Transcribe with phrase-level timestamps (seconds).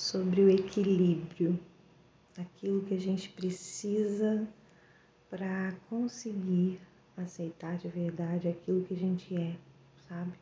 [0.00, 1.60] sobre o equilíbrio,
[2.38, 4.48] aquilo que a gente precisa
[5.28, 6.80] para conseguir
[7.18, 9.54] aceitar de verdade aquilo que a gente é,
[10.08, 10.32] sabe?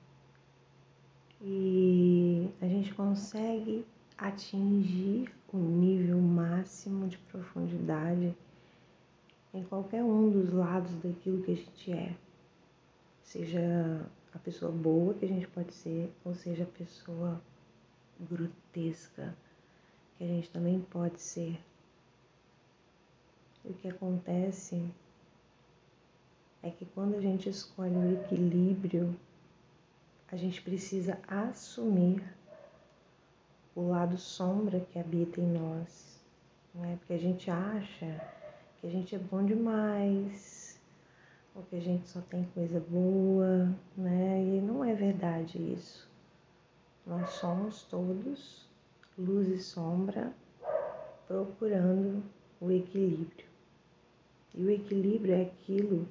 [1.43, 3.85] E a gente consegue
[4.17, 8.33] atingir o nível máximo de profundidade
[9.53, 12.15] em qualquer um dos lados daquilo que a gente é.
[13.25, 17.43] Seja a pessoa boa que a gente pode ser, ou seja a pessoa
[18.21, 19.35] grotesca
[20.19, 21.57] que a gente também pode ser.
[23.65, 24.83] O que acontece
[26.61, 29.17] é que quando a gente escolhe o equilíbrio,
[30.31, 32.23] a gente precisa assumir
[33.77, 36.19] o lado sombra que habita em nós.
[36.75, 36.97] Não é?
[36.97, 38.21] Porque a gente acha
[38.81, 40.81] que a gente é bom demais,
[41.55, 44.43] ou que a gente só tem coisa boa, né?
[44.43, 46.09] E não é verdade isso.
[47.07, 48.68] Nós somos todos
[49.19, 50.33] luz e sombra
[51.27, 52.23] procurando
[52.61, 53.47] o equilíbrio.
[54.55, 56.09] E o equilíbrio é aquilo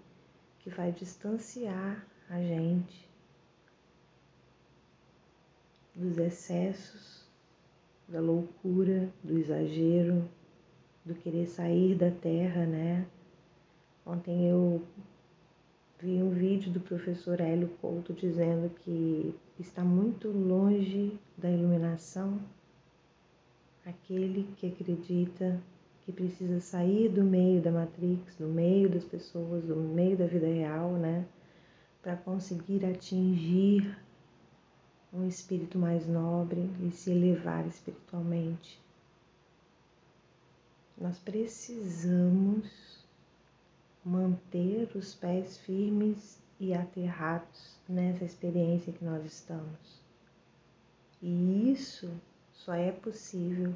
[0.60, 3.08] que vai distanciar a gente
[5.96, 7.26] dos excessos,
[8.08, 10.30] da loucura, do exagero,
[11.04, 13.08] do querer sair da terra, né?
[14.06, 14.84] Ontem eu
[16.00, 22.40] vi um vídeo do professor Hélio Couto dizendo que está muito longe da iluminação
[23.88, 25.62] aquele que acredita
[26.04, 30.46] que precisa sair do meio da Matrix, do meio das pessoas, do meio da vida
[30.46, 31.26] real, né?
[32.02, 33.98] Para conseguir atingir
[35.14, 38.80] um espírito mais nobre e se elevar espiritualmente.
[40.98, 43.06] Nós precisamos
[44.04, 50.02] manter os pés firmes e aterrados nessa experiência que nós estamos.
[51.22, 52.12] E isso
[52.58, 53.74] só é possível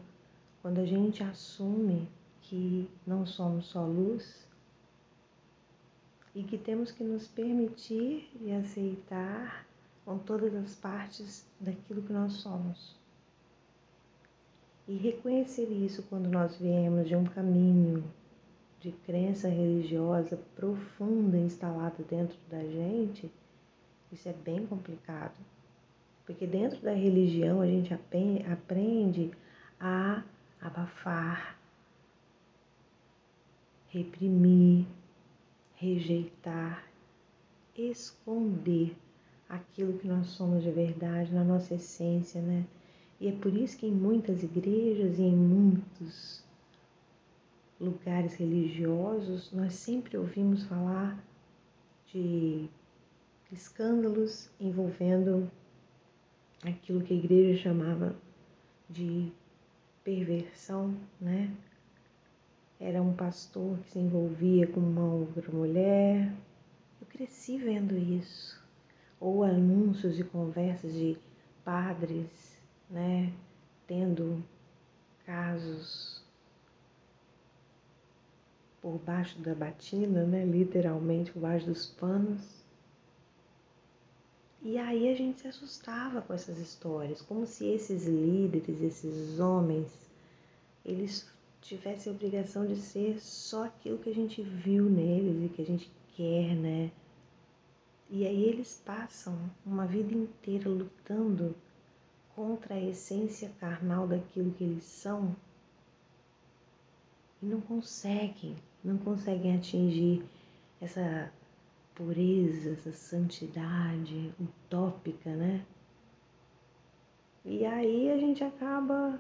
[0.62, 2.08] quando a gente assume
[2.42, 4.46] que não somos só luz
[6.36, 9.66] e que temos que nos permitir e aceitar
[10.06, 12.96] com todas as partes daquilo que nós somos.
[14.88, 18.04] E reconhecer isso quando nós viemos de um caminho
[18.80, 23.32] de crença religiosa profunda instalada dentro da gente,
[24.12, 25.38] isso é bem complicado.
[26.32, 29.32] Porque dentro da religião a gente aprende
[29.78, 30.24] a
[30.62, 31.60] abafar,
[33.90, 34.88] reprimir,
[35.76, 36.86] rejeitar,
[37.78, 38.96] esconder
[39.50, 42.66] aquilo que nós somos de verdade, na nossa essência, né?
[43.20, 46.46] E é por isso que em muitas igrejas e em muitos
[47.78, 51.22] lugares religiosos nós sempre ouvimos falar
[52.06, 52.70] de
[53.52, 55.52] escândalos envolvendo
[56.70, 58.16] aquilo que a igreja chamava
[58.90, 59.32] de
[60.04, 61.52] perversão, né?
[62.80, 66.32] Era um pastor que se envolvia com uma outra mulher.
[67.00, 68.60] Eu cresci vendo isso.
[69.20, 71.18] Ou anúncios e conversas de
[71.64, 73.32] padres, né?
[73.88, 74.44] Tendo
[75.26, 76.24] casos
[78.82, 80.44] por baixo da batina, né?
[80.44, 82.61] Literalmente por baixo dos panos
[84.64, 89.88] e aí a gente se assustava com essas histórias, como se esses líderes, esses homens,
[90.86, 91.28] eles
[91.62, 95.66] tivessem a obrigação de ser só aquilo que a gente viu neles e que a
[95.66, 96.92] gente quer, né?
[98.10, 99.36] E aí eles passam
[99.66, 101.56] uma vida inteira lutando
[102.36, 105.36] contra a essência carnal daquilo que eles são
[107.42, 110.24] e não conseguem, não conseguem atingir
[110.80, 111.32] essa
[111.96, 115.66] pureza, essa santidade utópica, né?
[117.44, 119.20] E aí a gente acaba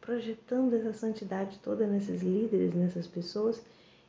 [0.00, 3.62] projetando essa santidade toda nesses líderes, nessas pessoas,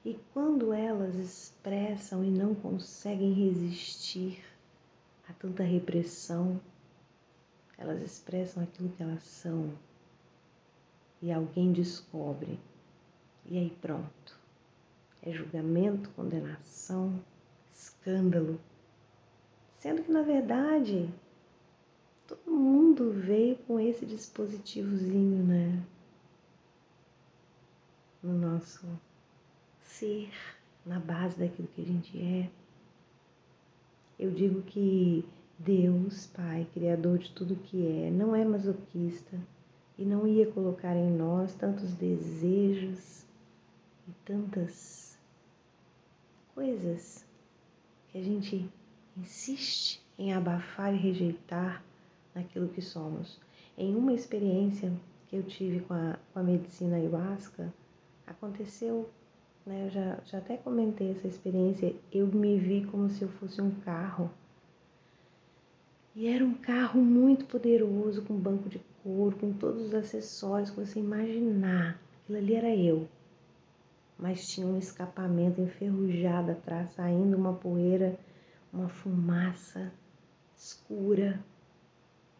[0.05, 4.43] e quando elas expressam e não conseguem resistir
[5.27, 6.59] a tanta repressão,
[7.77, 9.73] elas expressam aquilo que elas são.
[11.21, 12.59] E alguém descobre.
[13.45, 14.39] E aí pronto.
[15.21, 17.21] É julgamento, condenação,
[17.79, 18.59] escândalo.
[19.77, 21.09] Sendo que, na verdade,
[22.27, 25.81] todo mundo veio com esse dispositivozinho, né?
[28.21, 28.85] No nosso
[29.81, 30.29] ser,
[30.85, 32.49] na base daquilo que a gente é.
[34.19, 35.23] Eu digo que
[35.57, 39.39] Deus, Pai, Criador de tudo que é, não é masoquista
[39.97, 43.25] e não ia colocar em nós tantos desejos
[44.05, 45.17] e tantas
[46.53, 47.28] coisas
[48.11, 48.69] que a gente
[49.17, 51.83] insiste em abafar e rejeitar
[52.33, 53.39] naquilo que somos.
[53.77, 54.91] Em uma experiência
[55.27, 57.73] que eu tive com a, com a medicina ayahuasca
[58.25, 59.09] aconteceu,
[59.65, 63.61] né, eu já, já até comentei essa experiência, eu me vi como se eu fosse
[63.61, 64.29] um carro.
[66.15, 70.79] E era um carro muito poderoso, com banco de couro, com todos os acessórios que
[70.79, 71.99] você imaginar.
[72.23, 73.07] Aquilo ali era eu.
[74.19, 78.19] Mas tinha um escapamento enferrujado atrás, saindo uma poeira,
[78.71, 79.91] uma fumaça
[80.57, 81.39] escura.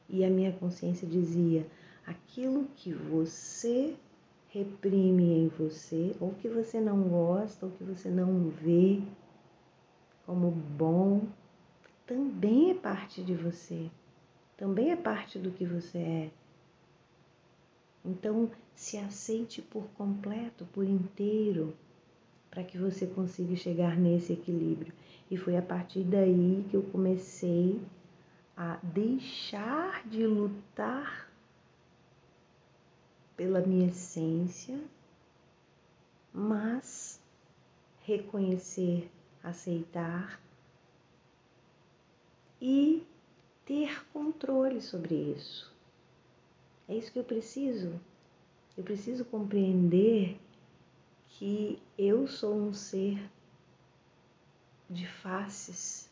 [0.10, 1.66] E a minha consciência dizia:
[2.06, 3.96] aquilo que você
[4.50, 9.02] reprime em você, ou que você não gosta, ou que você não vê
[10.26, 11.22] como bom,
[12.06, 13.90] também é parte de você,
[14.58, 16.32] também é parte do que você é.
[18.04, 18.50] Então,
[18.80, 21.76] se aceite por completo, por inteiro,
[22.50, 24.94] para que você consiga chegar nesse equilíbrio.
[25.30, 27.82] E foi a partir daí que eu comecei
[28.56, 31.30] a deixar de lutar
[33.36, 34.80] pela minha essência,
[36.34, 37.20] mas
[38.04, 39.12] reconhecer,
[39.44, 40.42] aceitar
[42.62, 43.04] e
[43.66, 45.70] ter controle sobre isso.
[46.88, 48.00] É isso que eu preciso.
[48.80, 50.40] Eu preciso compreender
[51.28, 53.30] que eu sou um ser
[54.90, 56.10] de faces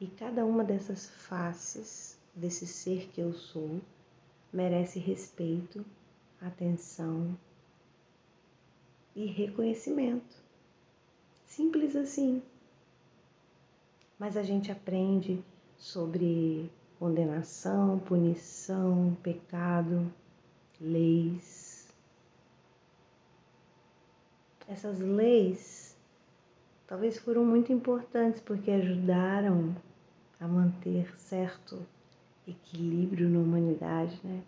[0.00, 3.80] e cada uma dessas faces desse ser que eu sou
[4.52, 5.84] merece respeito,
[6.40, 7.36] atenção
[9.16, 10.36] e reconhecimento.
[11.44, 12.40] Simples assim.
[14.16, 15.42] Mas a gente aprende
[15.76, 20.08] sobre condenação, punição, pecado,
[20.82, 21.88] leis.
[24.68, 25.96] Essas leis
[26.86, 29.74] talvez foram muito importantes porque ajudaram
[30.38, 31.86] a manter certo
[32.46, 34.42] equilíbrio na humanidade, né?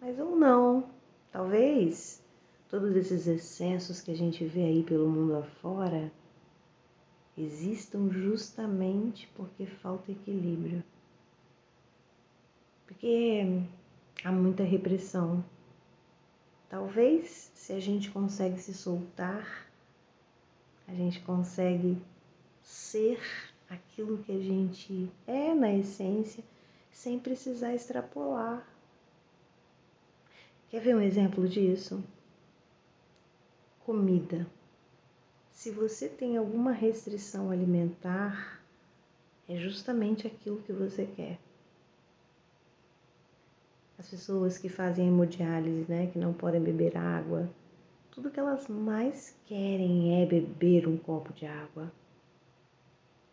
[0.00, 0.88] Mas ou não,
[1.30, 2.22] talvez
[2.68, 6.10] todos esses excessos que a gente vê aí pelo mundo afora
[7.36, 10.82] existam justamente porque falta equilíbrio.
[12.86, 13.62] Porque
[14.22, 15.44] há muita repressão.
[16.68, 19.66] Talvez se a gente consegue se soltar,
[20.86, 21.98] a gente consegue
[22.62, 23.20] ser
[23.68, 26.44] aquilo que a gente é na essência,
[26.92, 28.66] sem precisar extrapolar.
[30.68, 32.02] Quer ver um exemplo disso?
[33.84, 34.46] Comida.
[35.50, 38.60] Se você tem alguma restrição alimentar,
[39.48, 41.38] é justamente aquilo que você quer.
[44.04, 47.48] As pessoas que fazem hemodiálise, né, que não podem beber água,
[48.10, 51.90] tudo que elas mais querem é beber um copo de água.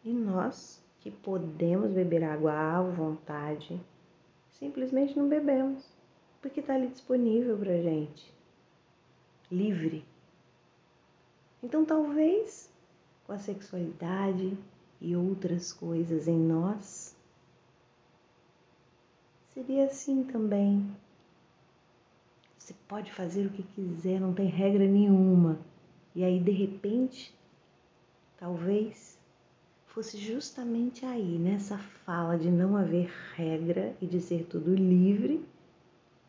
[0.01, 3.81] E nós, que podemos beber água à vontade,
[4.50, 5.85] simplesmente não bebemos,
[6.41, 8.33] porque está ali disponível para gente,
[9.51, 10.06] livre.
[11.62, 12.71] Então, talvez
[13.27, 14.57] com a sexualidade
[15.01, 17.13] e outras coisas em nós,
[19.53, 20.89] seria assim também.
[22.57, 25.59] Você pode fazer o que quiser, não tem regra nenhuma.
[26.15, 27.33] E aí, de repente,
[28.38, 29.18] talvez
[29.88, 35.45] fosse justamente aí, nessa fala de não haver regra e de ser tudo livre,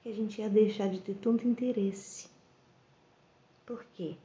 [0.03, 2.29] que a gente ia deixar de ter tanto interesse.
[3.65, 4.17] Por quê?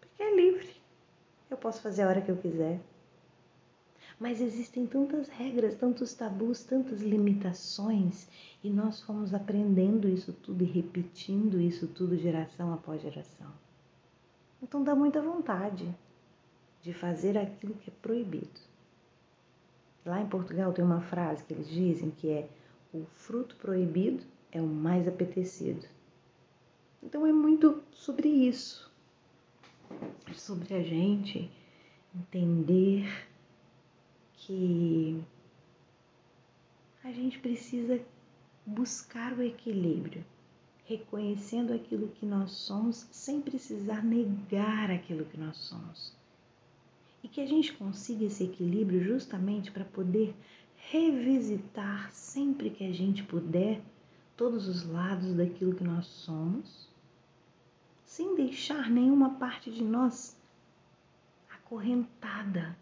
[0.00, 0.76] Porque é livre.
[1.50, 2.80] Eu posso fazer a hora que eu quiser.
[4.22, 8.28] Mas existem tantas regras, tantos tabus, tantas limitações,
[8.62, 13.50] e nós fomos aprendendo isso tudo e repetindo isso tudo geração após geração.
[14.62, 15.92] Então dá muita vontade
[16.82, 18.60] de fazer aquilo que é proibido.
[20.06, 22.48] Lá em Portugal tem uma frase que eles dizem que é:
[22.94, 25.84] o fruto proibido é o mais apetecido.
[27.02, 28.88] Então é muito sobre isso,
[30.32, 31.50] sobre a gente
[32.14, 33.31] entender
[34.46, 35.22] que
[37.04, 38.00] a gente precisa
[38.66, 40.24] buscar o equilíbrio,
[40.84, 46.16] reconhecendo aquilo que nós somos sem precisar negar aquilo que nós somos.
[47.22, 50.34] E que a gente consiga esse equilíbrio justamente para poder
[50.76, 53.80] revisitar sempre que a gente puder
[54.36, 56.88] todos os lados daquilo que nós somos,
[58.04, 60.36] sem deixar nenhuma parte de nós
[61.48, 62.76] acorrentada,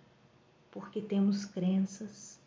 [0.70, 2.38] porque temos crenças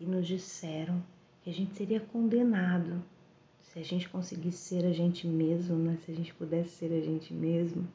[0.00, 1.02] e nos disseram
[1.42, 3.02] que a gente seria condenado
[3.60, 5.98] se a gente conseguisse ser a gente mesmo, né?
[6.04, 7.88] se a gente pudesse ser a gente mesmo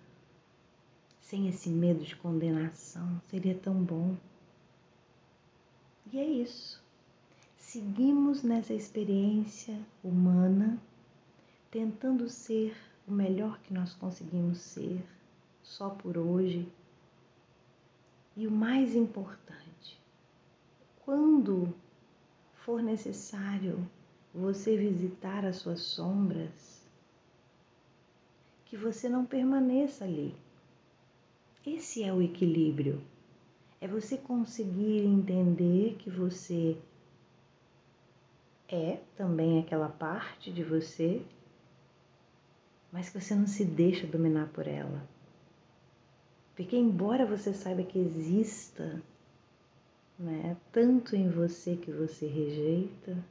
[1.22, 4.16] sem esse medo de condenação, seria tão bom.
[6.12, 6.82] E é isso.
[7.58, 10.82] Seguimos nessa experiência humana
[11.70, 15.04] tentando ser o melhor que nós conseguimos ser,
[15.62, 16.66] só por hoje.
[18.39, 20.00] E o mais importante,
[21.03, 21.74] quando
[22.53, 23.89] for necessário
[24.32, 26.86] você visitar as suas sombras,
[28.65, 30.36] que você não permaneça ali.
[31.65, 33.01] Esse é o equilíbrio.
[33.82, 36.77] É você conseguir entender que você
[38.70, 41.25] é também aquela parte de você,
[42.91, 45.17] mas que você não se deixa dominar por ela.
[46.58, 49.00] Porque, embora você saiba que exista
[50.18, 53.24] né, tanto em você que você rejeita,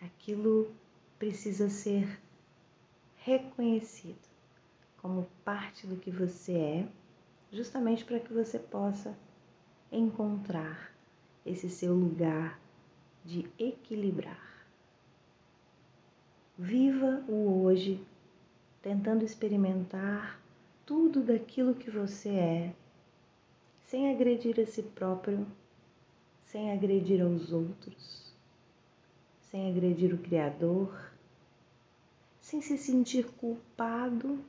[0.00, 0.72] aquilo
[1.18, 2.18] precisa ser
[3.18, 4.16] reconhecido
[4.96, 6.88] como parte do que você é,
[7.52, 9.14] justamente para que você possa
[9.92, 10.94] encontrar
[11.44, 12.58] esse seu lugar
[13.22, 14.66] de equilibrar.
[16.56, 18.02] Viva o hoje,
[18.82, 20.40] tentando experimentar
[20.84, 22.74] tudo daquilo que você é,
[23.86, 25.46] sem agredir a si próprio,
[26.46, 28.34] sem agredir aos outros,
[29.40, 31.12] sem agredir o Criador,
[32.40, 34.44] sem se sentir culpado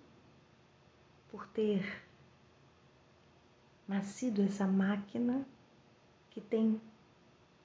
[1.29, 2.03] por ter
[3.87, 5.45] nascido essa máquina
[6.31, 6.81] que tem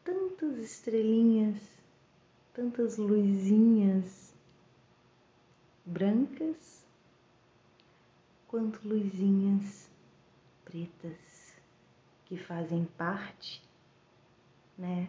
[0.04, 1.56] tantas estrelinhas,
[2.52, 4.27] tantas luzinhas
[5.88, 6.87] brancas
[8.47, 9.88] quanto luzinhas
[10.62, 11.54] pretas
[12.26, 13.62] que fazem parte,
[14.76, 15.09] né,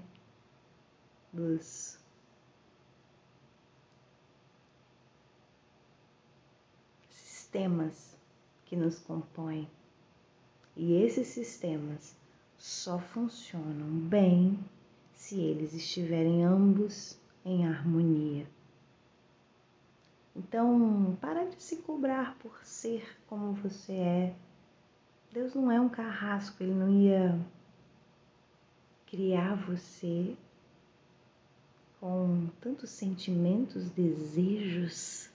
[1.34, 2.00] dos
[7.10, 8.18] sistemas
[8.66, 9.70] que nos compõem.
[10.78, 12.16] E esses sistemas
[12.58, 14.58] só funcionam bem
[15.14, 18.48] se eles estiverem ambos em harmonia.
[20.36, 24.36] Então, para de se cobrar por ser como você é.
[25.32, 27.40] Deus não é um carrasco, ele não ia
[29.06, 30.36] criar você
[32.00, 35.30] com tantos sentimentos, desejos,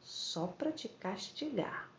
[0.00, 1.90] só para te castigar.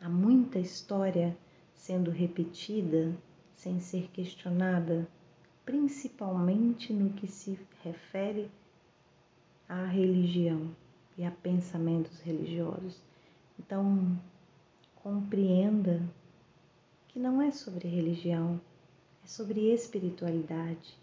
[0.00, 1.36] Há muita história
[1.74, 3.16] sendo repetida
[3.54, 5.06] sem ser questionada,
[5.64, 8.50] principalmente no que se refere
[9.72, 10.70] à religião
[11.16, 13.00] e a pensamentos religiosos.
[13.58, 14.20] Então,
[14.96, 16.02] compreenda
[17.08, 18.60] que não é sobre religião,
[19.24, 20.94] é sobre espiritualidade.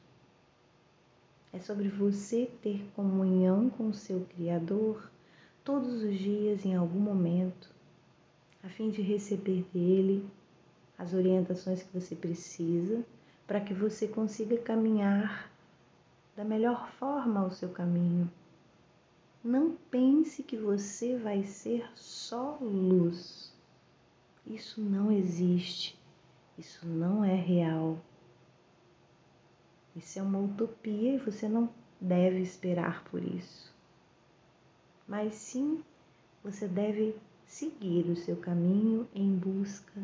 [1.52, 5.10] É sobre você ter comunhão com o seu Criador
[5.64, 7.72] todos os dias, em algum momento,
[8.64, 10.24] a fim de receber dele
[10.96, 13.04] as orientações que você precisa
[13.48, 15.52] para que você consiga caminhar
[16.38, 18.30] da melhor forma o seu caminho.
[19.44, 23.54] Não pense que você vai ser só luz.
[24.46, 25.98] Isso não existe.
[26.58, 27.98] Isso não é real.
[29.96, 31.70] Isso é uma utopia e você não
[32.02, 33.74] deve esperar por isso.
[35.08, 35.84] Mas sim,
[36.44, 37.16] você deve
[37.46, 40.02] seguir o seu caminho em busca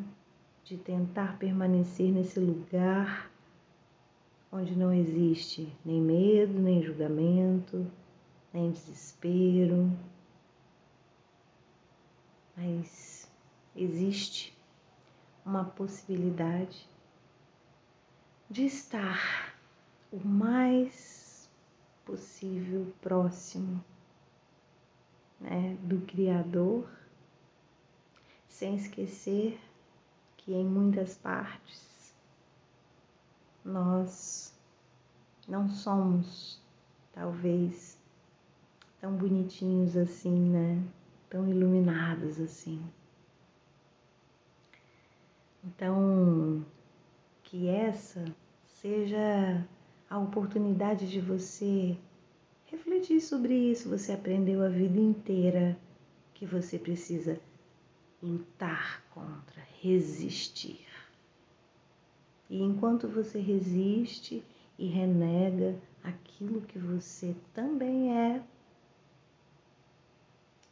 [0.64, 3.30] de tentar permanecer nesse lugar
[4.52, 7.86] onde não existe nem medo, nem julgamento,
[8.56, 9.92] nem desespero,
[12.56, 13.30] mas
[13.76, 14.58] existe
[15.46, 16.88] uma possibilidade
[18.50, 19.54] de estar
[20.10, 21.50] o mais
[22.06, 23.84] possível próximo
[25.38, 26.90] né, do Criador
[28.48, 29.60] sem esquecer
[30.38, 32.16] que em muitas partes
[33.66, 34.58] nós
[35.46, 36.62] não somos,
[37.12, 37.95] talvez,
[39.06, 40.84] tão bonitinhos assim, né?
[41.30, 42.82] Tão iluminados assim.
[45.64, 46.66] Então,
[47.44, 48.26] que essa
[48.66, 49.64] seja
[50.10, 51.96] a oportunidade de você
[52.66, 53.90] refletir sobre isso.
[53.90, 55.78] Você aprendeu a vida inteira
[56.34, 57.40] que você precisa
[58.24, 60.84] lutar contra, resistir.
[62.50, 64.44] E enquanto você resiste
[64.80, 68.42] e renega aquilo que você também é,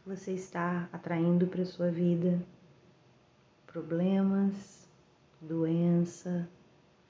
[0.05, 2.39] você está atraindo para sua vida
[3.73, 4.87] problemas,
[5.41, 6.47] doença.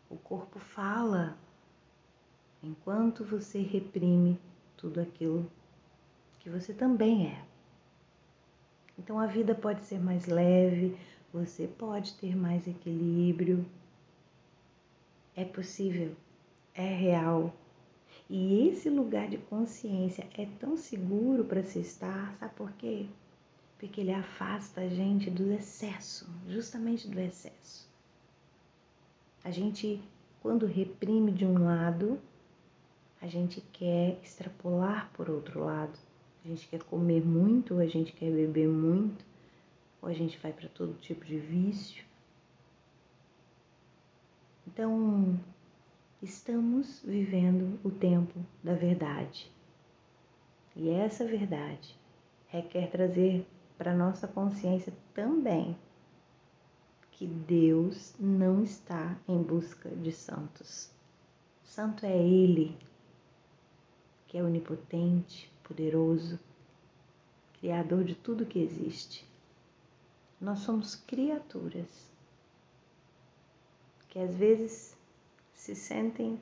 [0.09, 1.38] O corpo fala
[2.63, 4.39] enquanto você reprime
[4.77, 5.51] tudo aquilo
[6.39, 7.43] que você também é.
[8.97, 10.97] Então a vida pode ser mais leve,
[11.33, 13.65] você pode ter mais equilíbrio.
[15.35, 16.15] É possível,
[16.73, 17.53] é real.
[18.35, 23.05] E esse lugar de consciência é tão seguro para se estar, sabe por quê?
[23.77, 27.87] Porque ele afasta a gente do excesso, justamente do excesso.
[29.43, 30.01] A gente,
[30.41, 32.19] quando reprime de um lado,
[33.21, 35.99] a gente quer extrapolar por outro lado.
[36.43, 39.23] A gente quer comer muito, ou a gente quer beber muito,
[40.01, 42.03] ou a gente vai para todo tipo de vício.
[44.65, 45.39] Então,
[46.24, 49.51] estamos vivendo o tempo da verdade.
[50.74, 52.00] E essa verdade
[52.48, 53.46] requer trazer
[53.77, 55.77] para nossa consciência também
[57.12, 60.89] que Deus não está em busca de santos.
[61.62, 62.77] Santo é Ele,
[64.27, 66.39] que é onipotente, poderoso,
[67.60, 69.27] criador de tudo que existe.
[70.39, 72.10] Nós somos criaturas
[74.08, 74.96] que às vezes
[75.53, 76.39] se sentem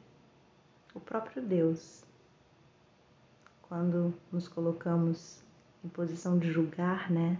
[0.94, 2.04] o próprio Deus
[3.62, 5.42] quando nos colocamos
[5.84, 7.40] em posição de julgar, né,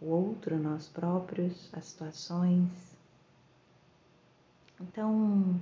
[0.00, 2.68] o outro, nós próprios, as situações.
[4.80, 5.60] Então,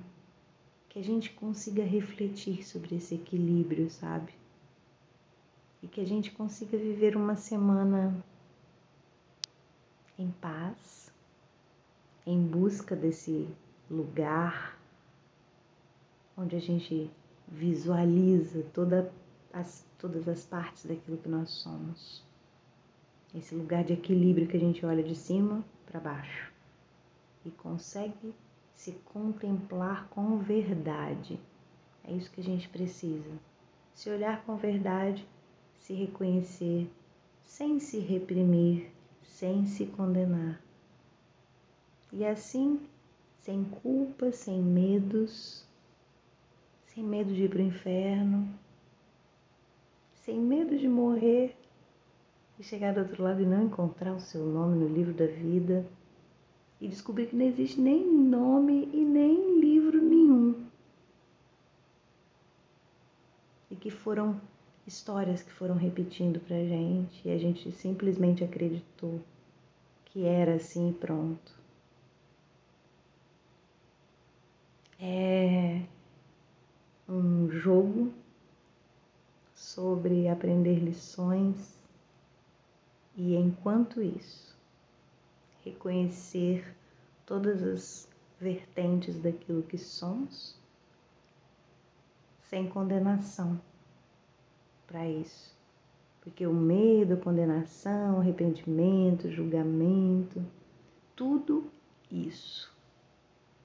[0.88, 4.33] que a gente consiga refletir sobre esse equilíbrio, sabe?
[5.83, 8.25] E que a gente consiga viver uma semana
[10.19, 11.12] em paz,
[12.26, 13.47] em busca desse
[13.90, 14.77] lugar
[16.38, 17.11] onde a gente
[17.49, 19.12] visualiza toda
[19.52, 22.25] as, todas as partes daquilo que nós somos.
[23.35, 26.52] Esse lugar de equilíbrio que a gente olha de cima para baixo
[27.45, 28.33] e consegue
[28.73, 31.40] se contemplar com verdade.
[32.04, 33.38] É isso que a gente precisa.
[33.92, 35.26] Se olhar com verdade,
[35.80, 36.88] se reconhecer,
[37.42, 38.90] sem se reprimir,
[39.25, 40.61] sem se condenar.
[42.12, 42.80] E assim,
[43.40, 45.68] sem culpa, sem medos,
[46.99, 48.49] sem medo de ir para o inferno,
[50.25, 51.56] sem medo de morrer.
[52.58, 55.87] E chegar do outro lado e não encontrar o seu nome no livro da vida.
[56.80, 60.67] E descobrir que não existe nem nome e nem livro nenhum.
[63.71, 64.41] E que foram
[64.84, 67.28] histórias que foram repetindo pra gente.
[67.28, 69.21] E a gente simplesmente acreditou
[70.06, 71.56] que era assim e pronto.
[74.99, 75.80] É
[77.08, 78.12] um jogo
[79.54, 81.78] sobre aprender lições
[83.16, 84.56] e enquanto isso
[85.64, 86.75] reconhecer
[87.26, 88.08] todas as
[88.40, 90.56] vertentes daquilo que somos,
[92.49, 93.60] sem condenação
[94.86, 95.56] para isso.
[96.21, 100.44] Porque o medo, a condenação, arrependimento, julgamento,
[101.16, 101.71] tudo
[102.10, 102.73] isso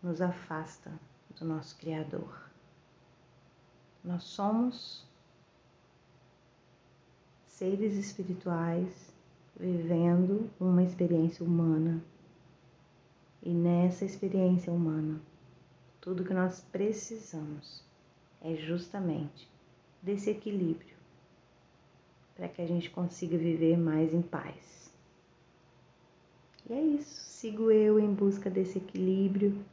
[0.02, 0.92] nos afasta
[1.38, 2.53] do nosso Criador.
[4.04, 5.06] Nós somos
[7.48, 9.14] seres espirituais
[9.58, 12.04] vivendo uma experiência humana.
[13.42, 15.22] E nessa experiência humana,
[16.02, 17.84] tudo que nós precisamos
[18.42, 19.50] é justamente
[20.02, 20.96] desse equilíbrio
[22.36, 24.92] para que a gente consiga viver mais em paz.
[26.70, 29.64] E é isso, sigo eu em busca desse equilíbrio,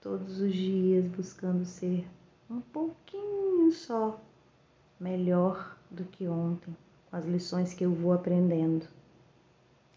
[0.00, 2.06] todos os dias buscando ser
[2.50, 4.18] um pouquinho só
[4.98, 6.74] melhor do que ontem
[7.10, 8.86] com as lições que eu vou aprendendo.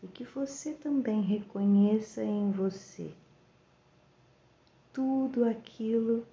[0.04, 3.14] E que você também reconheça em você
[4.92, 6.26] tudo aquilo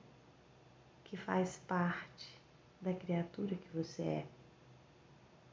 [1.05, 2.39] que faz parte
[2.81, 4.27] da criatura que você é.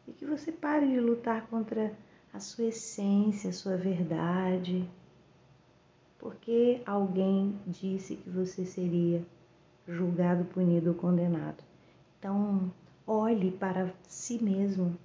[0.07, 1.93] E que você pare de lutar contra
[2.33, 4.87] a sua essência, a sua verdade,
[6.17, 9.25] porque alguém disse que você seria
[9.87, 11.63] julgado, punido ou condenado.
[12.19, 12.71] Então,
[13.05, 14.97] olhe para si mesmo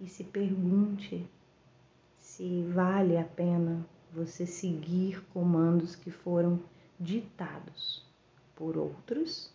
[0.00, 1.26] e se pergunte
[2.18, 6.60] se vale a pena você seguir comandos que foram
[6.98, 8.06] ditados
[8.54, 9.52] por outros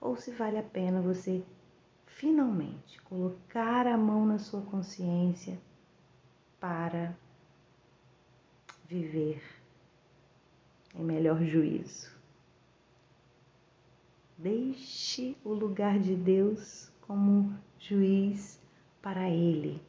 [0.00, 1.42] ou se vale a pena você
[2.06, 5.58] finalmente colocar a mão na sua consciência
[6.58, 7.14] para
[8.86, 9.42] viver
[10.94, 12.21] em melhor juízo.
[14.42, 18.60] Deixe o lugar de Deus como juiz
[19.00, 19.80] para Ele,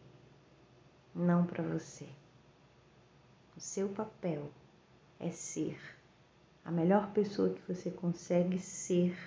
[1.15, 2.05] não para você.
[3.57, 4.51] O seu papel
[5.19, 5.75] é ser
[6.63, 9.17] a melhor pessoa que você consegue ser,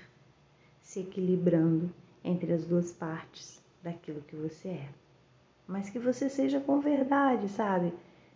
[0.80, 4.88] se equilibrando entre as duas partes daquilo que você é.
[5.66, 7.92] Mas que você seja com verdade, sabe?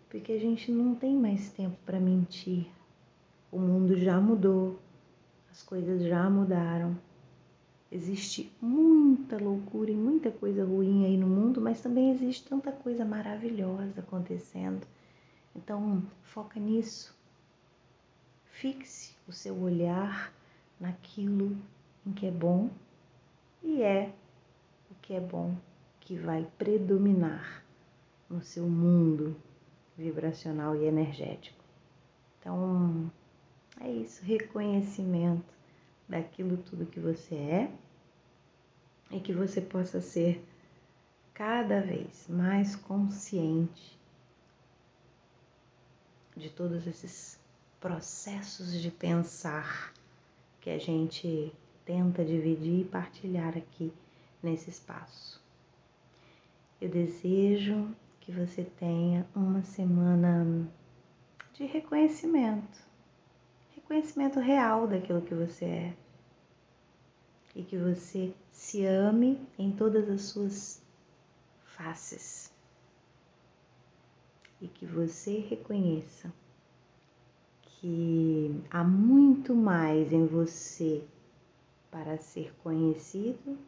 [0.09, 2.67] Porque a gente não tem mais tempo para mentir.
[3.53, 4.77] O mundo já mudou,
[5.51, 6.97] as coisas já mudaram
[7.93, 13.05] Existe muita loucura e muita coisa ruim aí no mundo, mas também existe tanta coisa
[13.05, 14.87] maravilhosa acontecendo.
[15.57, 17.13] Então, foca nisso.
[18.45, 20.33] Fixe o seu olhar
[20.79, 21.57] naquilo
[22.07, 22.71] em que é bom
[23.61, 24.13] e é
[24.89, 25.57] o que é bom
[25.99, 27.65] que vai predominar
[28.29, 29.35] no seu mundo
[29.99, 31.65] vibracional e energético.
[32.39, 33.11] Então,
[33.81, 35.55] é isso, reconhecimento
[36.09, 37.73] daquilo tudo que você é
[39.11, 40.45] e que você possa ser
[41.33, 43.99] cada vez mais consciente
[46.37, 47.41] de todos esses
[47.81, 49.93] processos de pensar
[50.61, 51.51] que a gente
[51.85, 53.93] tenta dividir e partilhar aqui
[54.43, 55.43] nesse espaço.
[56.81, 57.91] Eu desejo
[58.21, 60.69] que você tenha uma semana
[61.55, 62.90] de reconhecimento
[63.91, 65.97] conhecimento real daquilo que você é.
[67.57, 70.81] E que você se ame em todas as suas
[71.65, 72.53] faces.
[74.61, 76.33] E que você reconheça
[77.65, 81.03] que há muito mais em você
[81.91, 83.59] para ser conhecido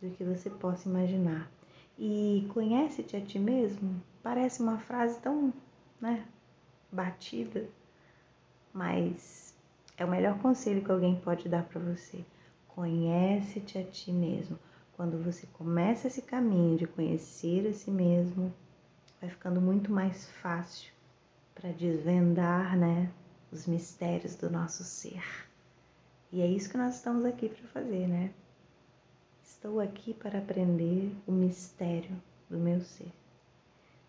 [0.00, 1.50] do que você possa imaginar.
[1.98, 5.52] E conhece-te a ti mesmo parece uma frase tão,
[6.00, 6.26] né,
[6.90, 7.68] batida,
[8.72, 9.54] mas
[9.96, 12.24] é o melhor conselho que alguém pode dar para você.
[12.68, 14.58] Conhece-te a ti mesmo.
[14.96, 18.52] Quando você começa esse caminho de conhecer a si mesmo,
[19.20, 20.92] vai ficando muito mais fácil
[21.54, 23.10] para desvendar, né,
[23.50, 25.22] os mistérios do nosso ser.
[26.30, 28.32] E é isso que nós estamos aqui para fazer, né?
[29.42, 32.16] Estou aqui para aprender o mistério
[32.48, 33.12] do meu ser.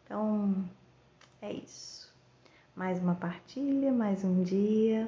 [0.06, 0.64] Então,
[1.42, 2.13] é isso
[2.76, 5.08] mais uma partilha, mais um dia.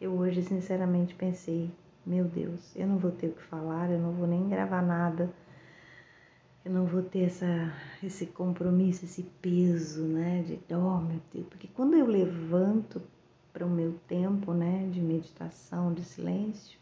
[0.00, 1.70] Eu hoje, sinceramente, pensei:
[2.04, 5.32] meu Deus, eu não vou ter o que falar, eu não vou nem gravar nada,
[6.64, 10.42] eu não vou ter essa, esse compromisso, esse peso, né?
[10.42, 13.00] De, oh meu Deus, porque quando eu levanto
[13.52, 16.76] para o meu tempo, né, de meditação, de silêncio,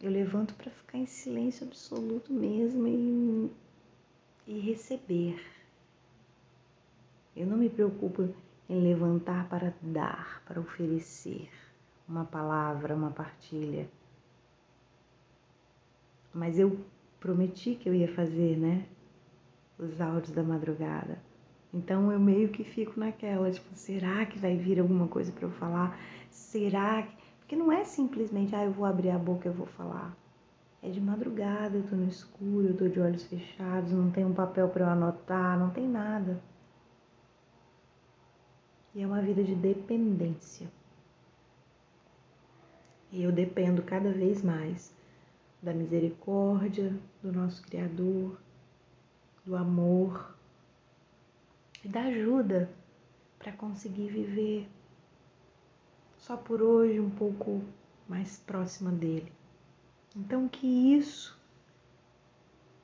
[0.00, 3.50] eu levanto para ficar em silêncio absoluto mesmo e,
[4.46, 5.59] e receber
[7.36, 8.28] eu não me preocupo
[8.68, 11.48] em levantar para dar, para oferecer
[12.08, 13.88] uma palavra, uma partilha.
[16.32, 16.78] Mas eu
[17.18, 18.86] prometi que eu ia fazer, né?
[19.78, 21.18] Os áudios da madrugada.
[21.72, 25.50] Então eu meio que fico naquela, tipo, será que vai vir alguma coisa para eu
[25.52, 25.98] falar?
[26.28, 27.20] Será que.
[27.38, 30.16] Porque não é simplesmente, ah, eu vou abrir a boca eu vou falar.
[30.82, 34.32] É de madrugada, eu tô no escuro, eu tô de olhos fechados, não tem um
[34.32, 36.40] papel para eu anotar, não tem nada.
[38.94, 40.68] E é uma vida de dependência.
[43.12, 44.92] E eu dependo cada vez mais
[45.62, 48.38] da misericórdia do nosso Criador,
[49.44, 50.34] do amor
[51.84, 52.70] e da ajuda
[53.38, 54.68] para conseguir viver
[56.18, 57.62] só por hoje um pouco
[58.08, 59.32] mais próxima dele.
[60.16, 61.38] Então, que isso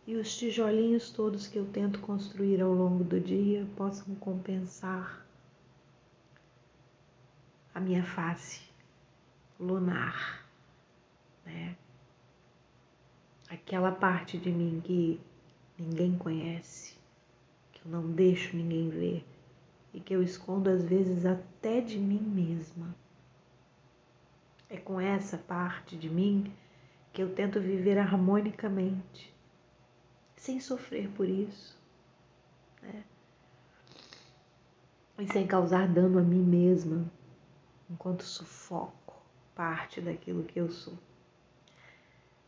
[0.06, 5.25] e os tijolinhos todos que eu tento construir ao longo do dia possam compensar
[7.76, 8.62] a minha face
[9.60, 10.42] lunar,
[11.44, 11.76] né?
[13.50, 15.20] Aquela parte de mim que
[15.78, 16.96] ninguém conhece,
[17.74, 19.26] que eu não deixo ninguém ver
[19.92, 22.96] e que eu escondo às vezes até de mim mesma.
[24.70, 26.50] É com essa parte de mim
[27.12, 29.34] que eu tento viver harmonicamente,
[30.34, 31.78] sem sofrer por isso,
[32.80, 33.04] né?
[35.18, 37.14] E sem causar dano a mim mesma,
[37.90, 39.14] enquanto sufoco
[39.54, 40.94] parte daquilo que eu sou.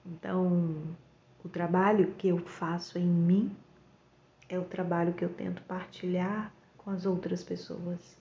[0.04, 0.96] Então,
[1.44, 3.56] o trabalho que eu faço em mim
[4.48, 8.16] é o trabalho que eu tento partilhar com as outras pessoas.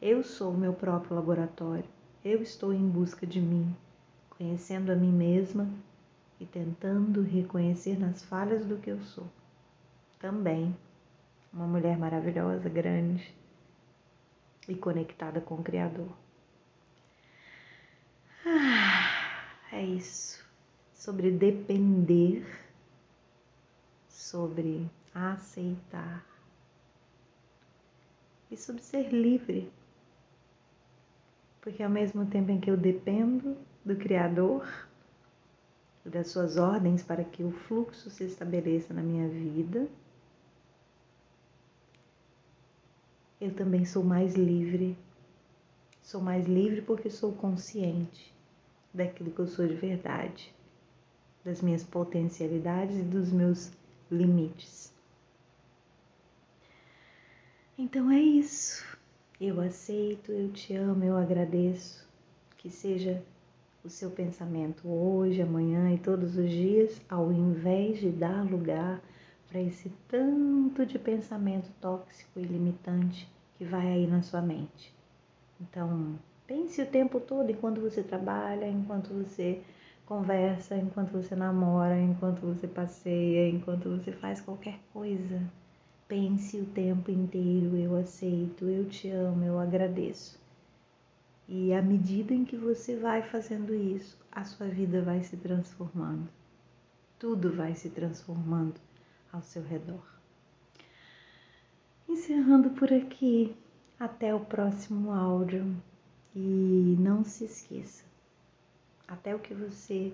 [0.00, 1.84] Eu sou o meu próprio laboratório.
[2.24, 3.74] Eu estou em busca de mim,
[4.30, 5.68] conhecendo a mim mesma
[6.40, 9.26] e tentando reconhecer nas falhas do que eu sou.
[10.18, 10.76] Também
[11.52, 13.34] uma mulher maravilhosa, grande
[14.68, 16.25] e conectada com o Criador.
[18.48, 20.46] Ah, é isso.
[20.94, 22.46] Sobre depender,
[24.08, 26.24] sobre aceitar
[28.48, 29.68] e sobre ser livre.
[31.60, 34.64] Porque ao mesmo tempo em que eu dependo do Criador,
[36.04, 39.88] das suas ordens para que o fluxo se estabeleça na minha vida,
[43.40, 44.96] eu também sou mais livre.
[46.00, 48.35] Sou mais livre porque sou consciente
[48.96, 50.52] daquilo que eu sou de verdade,
[51.44, 53.70] das minhas potencialidades e dos meus
[54.10, 54.92] limites.
[57.78, 58.84] Então é isso.
[59.40, 62.06] Eu aceito, eu te amo, eu agradeço.
[62.56, 63.22] Que seja
[63.84, 69.00] o seu pensamento hoje, amanhã e todos os dias, ao invés de dar lugar
[69.48, 74.92] para esse tanto de pensamento tóxico e limitante que vai aí na sua mente.
[75.60, 79.62] Então, pense o tempo todo enquanto você trabalha, enquanto você
[80.06, 85.42] conversa, enquanto você namora, enquanto você passeia, enquanto você faz qualquer coisa.
[86.08, 90.38] Pense o tempo inteiro, eu aceito, eu te amo, eu agradeço.
[91.48, 96.28] E à medida em que você vai fazendo isso, a sua vida vai se transformando.
[97.18, 98.74] Tudo vai se transformando
[99.32, 100.04] ao seu redor.
[102.08, 103.56] Encerrando por aqui,
[103.98, 105.74] até o próximo áudio.
[106.38, 108.04] E não se esqueça,
[109.08, 110.12] até o que você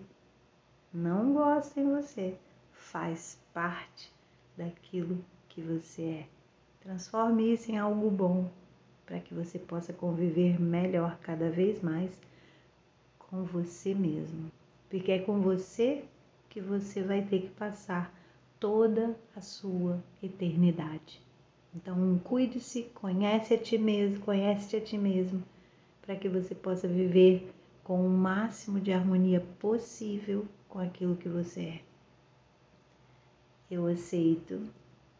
[0.94, 2.36] não gosta em você
[2.70, 4.12] faz parte
[4.56, 6.26] daquilo que você é.
[6.80, 8.48] Transforme isso em algo bom
[9.04, 12.12] para que você possa conviver melhor cada vez mais
[13.18, 14.48] com você mesmo.
[14.88, 16.04] Porque é com você
[16.48, 18.14] que você vai ter que passar
[18.60, 21.20] toda a sua eternidade.
[21.74, 25.42] Então, cuide-se, conhece a ti mesmo, conhece a ti mesmo,
[26.02, 27.50] para que você possa viver
[27.84, 31.80] com o máximo de harmonia possível com aquilo que você é.
[33.70, 34.60] Eu aceito,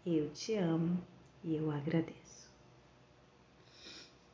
[0.05, 0.99] eu te amo
[1.43, 2.22] e eu agradeço.